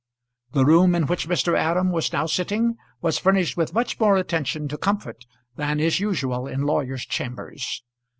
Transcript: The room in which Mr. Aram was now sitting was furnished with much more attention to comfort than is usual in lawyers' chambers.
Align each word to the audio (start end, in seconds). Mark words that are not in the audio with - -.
The 0.53 0.65
room 0.65 0.95
in 0.95 1.05
which 1.05 1.29
Mr. 1.29 1.55
Aram 1.55 1.91
was 1.91 2.11
now 2.11 2.25
sitting 2.25 2.75
was 3.01 3.19
furnished 3.19 3.55
with 3.55 3.75
much 3.75 3.99
more 3.99 4.17
attention 4.17 4.67
to 4.69 4.75
comfort 4.79 5.27
than 5.57 5.79
is 5.79 5.99
usual 5.99 6.47
in 6.47 6.63
lawyers' 6.63 7.05
chambers. 7.05 7.83